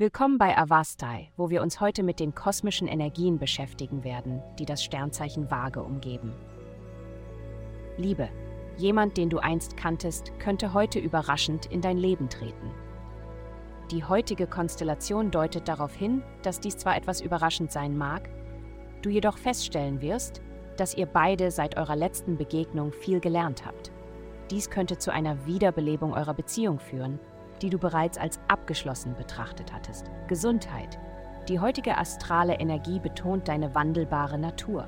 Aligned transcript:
Willkommen 0.00 0.38
bei 0.38 0.56
Avastai, 0.56 1.30
wo 1.36 1.50
wir 1.50 1.60
uns 1.60 1.78
heute 1.78 2.02
mit 2.02 2.20
den 2.20 2.34
kosmischen 2.34 2.88
Energien 2.88 3.38
beschäftigen 3.38 4.02
werden, 4.02 4.42
die 4.58 4.64
das 4.64 4.82
Sternzeichen 4.82 5.50
Waage 5.50 5.82
umgeben. 5.82 6.32
Liebe, 7.98 8.30
jemand, 8.78 9.18
den 9.18 9.28
du 9.28 9.40
einst 9.40 9.76
kanntest, 9.76 10.32
könnte 10.38 10.72
heute 10.72 10.98
überraschend 10.98 11.66
in 11.66 11.82
dein 11.82 11.98
Leben 11.98 12.30
treten. 12.30 12.70
Die 13.90 14.02
heutige 14.02 14.46
Konstellation 14.46 15.30
deutet 15.30 15.68
darauf 15.68 15.94
hin, 15.94 16.22
dass 16.42 16.60
dies 16.60 16.78
zwar 16.78 16.96
etwas 16.96 17.20
überraschend 17.20 17.70
sein 17.70 17.98
mag, 17.98 18.30
du 19.02 19.10
jedoch 19.10 19.36
feststellen 19.36 20.00
wirst, 20.00 20.40
dass 20.78 20.94
ihr 20.94 21.04
beide 21.04 21.50
seit 21.50 21.76
eurer 21.76 21.96
letzten 21.96 22.38
Begegnung 22.38 22.92
viel 22.92 23.20
gelernt 23.20 23.66
habt. 23.66 23.92
Dies 24.50 24.70
könnte 24.70 24.96
zu 24.96 25.12
einer 25.12 25.44
Wiederbelebung 25.44 26.14
eurer 26.14 26.32
Beziehung 26.32 26.78
führen, 26.78 27.20
die 27.62 27.70
du 27.70 27.78
bereits 27.78 28.18
als 28.18 28.40
abgeschlossen 28.48 29.14
betrachtet 29.16 29.72
hattest. 29.72 30.10
Gesundheit. 30.28 30.98
Die 31.48 31.60
heutige 31.60 31.98
astrale 31.98 32.54
Energie 32.54 33.00
betont 33.00 33.48
deine 33.48 33.74
wandelbare 33.74 34.38
Natur. 34.38 34.86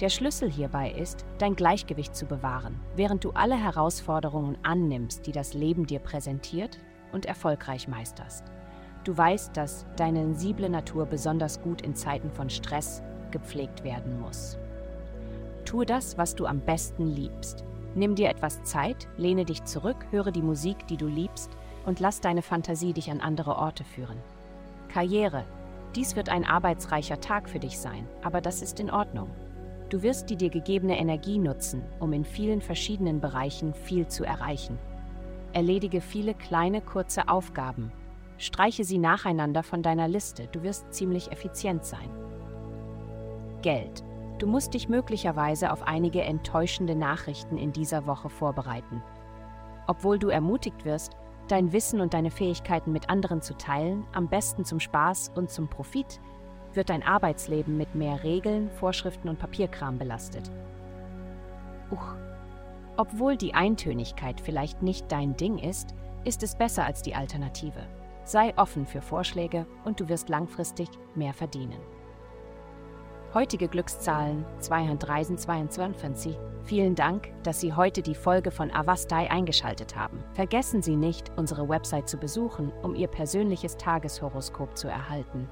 Der 0.00 0.08
Schlüssel 0.08 0.50
hierbei 0.50 0.90
ist, 0.90 1.24
dein 1.38 1.54
Gleichgewicht 1.54 2.16
zu 2.16 2.26
bewahren, 2.26 2.80
während 2.96 3.22
du 3.22 3.30
alle 3.30 3.56
Herausforderungen 3.56 4.58
annimmst, 4.62 5.26
die 5.26 5.32
das 5.32 5.54
Leben 5.54 5.86
dir 5.86 6.00
präsentiert 6.00 6.78
und 7.12 7.26
erfolgreich 7.26 7.86
meisterst. 7.86 8.44
Du 9.04 9.16
weißt, 9.16 9.56
dass 9.56 9.86
deine 9.96 10.20
sensible 10.20 10.68
Natur 10.68 11.06
besonders 11.06 11.60
gut 11.60 11.82
in 11.82 11.94
Zeiten 11.94 12.30
von 12.30 12.50
Stress 12.50 13.02
gepflegt 13.30 13.84
werden 13.84 14.18
muss. 14.20 14.58
Tue 15.64 15.86
das, 15.86 16.18
was 16.18 16.34
du 16.34 16.46
am 16.46 16.60
besten 16.60 17.06
liebst. 17.06 17.64
Nimm 17.94 18.16
dir 18.16 18.30
etwas 18.30 18.62
Zeit, 18.64 19.06
lehne 19.16 19.44
dich 19.44 19.64
zurück, 19.64 20.06
höre 20.10 20.32
die 20.32 20.42
Musik, 20.42 20.86
die 20.88 20.96
du 20.96 21.06
liebst 21.06 21.50
und 21.86 22.00
lass 22.00 22.20
deine 22.20 22.42
Fantasie 22.42 22.92
dich 22.92 23.10
an 23.10 23.20
andere 23.20 23.56
Orte 23.56 23.84
führen. 23.84 24.18
Karriere. 24.88 25.44
Dies 25.94 26.16
wird 26.16 26.28
ein 26.28 26.44
arbeitsreicher 26.44 27.20
Tag 27.20 27.48
für 27.48 27.58
dich 27.58 27.78
sein, 27.78 28.08
aber 28.22 28.40
das 28.40 28.62
ist 28.62 28.80
in 28.80 28.90
Ordnung. 28.90 29.30
Du 29.90 30.02
wirst 30.02 30.30
die 30.30 30.36
dir 30.36 30.50
gegebene 30.50 30.98
Energie 30.98 31.38
nutzen, 31.38 31.82
um 32.00 32.12
in 32.12 32.24
vielen 32.24 32.60
verschiedenen 32.60 33.20
Bereichen 33.20 33.74
viel 33.74 34.08
zu 34.08 34.24
erreichen. 34.24 34.78
Erledige 35.52 36.00
viele 36.00 36.34
kleine, 36.34 36.80
kurze 36.80 37.28
Aufgaben. 37.28 37.92
Streiche 38.38 38.82
sie 38.82 38.98
nacheinander 38.98 39.62
von 39.62 39.82
deiner 39.82 40.08
Liste, 40.08 40.48
du 40.48 40.62
wirst 40.62 40.92
ziemlich 40.92 41.30
effizient 41.30 41.84
sein. 41.84 42.10
Geld. 43.62 44.02
Du 44.38 44.48
musst 44.48 44.74
dich 44.74 44.88
möglicherweise 44.88 45.72
auf 45.72 45.86
einige 45.86 46.22
enttäuschende 46.22 46.96
Nachrichten 46.96 47.56
in 47.56 47.72
dieser 47.72 48.06
Woche 48.06 48.28
vorbereiten. 48.28 49.00
Obwohl 49.86 50.18
du 50.18 50.28
ermutigt 50.28 50.84
wirst, 50.84 51.16
dein 51.48 51.72
Wissen 51.72 52.00
und 52.00 52.14
deine 52.14 52.30
Fähigkeiten 52.30 52.92
mit 52.92 53.10
anderen 53.10 53.42
zu 53.42 53.56
teilen, 53.56 54.06
am 54.12 54.28
besten 54.28 54.64
zum 54.64 54.80
Spaß 54.80 55.32
und 55.34 55.50
zum 55.50 55.68
Profit, 55.68 56.20
wird 56.72 56.90
dein 56.90 57.02
Arbeitsleben 57.02 57.76
mit 57.76 57.94
mehr 57.94 58.24
Regeln, 58.24 58.70
Vorschriften 58.70 59.28
und 59.28 59.38
Papierkram 59.38 59.98
belastet. 59.98 60.50
Uch. 61.90 62.14
Obwohl 62.96 63.36
die 63.36 63.54
Eintönigkeit 63.54 64.40
vielleicht 64.40 64.82
nicht 64.82 65.10
dein 65.10 65.36
Ding 65.36 65.58
ist, 65.58 65.94
ist 66.24 66.42
es 66.42 66.56
besser 66.56 66.84
als 66.84 67.02
die 67.02 67.14
Alternative. 67.14 67.86
Sei 68.24 68.56
offen 68.56 68.86
für 68.86 69.02
Vorschläge 69.02 69.66
und 69.84 70.00
du 70.00 70.08
wirst 70.08 70.28
langfristig 70.28 70.88
mehr 71.14 71.34
verdienen. 71.34 71.80
Heutige 73.34 73.66
Glückszahlen 73.66 74.44
222. 74.60 76.38
Vielen 76.62 76.94
Dank, 76.94 77.32
dass 77.42 77.60
Sie 77.60 77.72
heute 77.72 78.00
die 78.00 78.14
Folge 78.14 78.52
von 78.52 78.70
Avastai 78.70 79.28
eingeschaltet 79.28 79.96
haben. 79.96 80.22
Vergessen 80.34 80.82
Sie 80.82 80.94
nicht, 80.94 81.32
unsere 81.34 81.68
Website 81.68 82.08
zu 82.08 82.16
besuchen, 82.16 82.70
um 82.84 82.94
Ihr 82.94 83.08
persönliches 83.08 83.76
Tageshoroskop 83.76 84.78
zu 84.78 84.86
erhalten. 84.86 85.48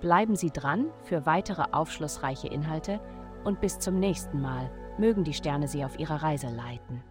Bleiben 0.00 0.36
Sie 0.36 0.52
dran 0.52 0.92
für 1.02 1.26
weitere 1.26 1.64
aufschlussreiche 1.72 2.46
Inhalte 2.46 3.00
und 3.42 3.60
bis 3.60 3.80
zum 3.80 3.98
nächsten 3.98 4.40
Mal 4.40 4.70
mögen 4.96 5.24
die 5.24 5.34
Sterne 5.34 5.66
Sie 5.66 5.84
auf 5.84 5.98
Ihrer 5.98 6.22
Reise 6.22 6.50
leiten. 6.50 7.02